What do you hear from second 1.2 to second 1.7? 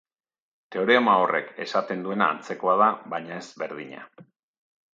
horrek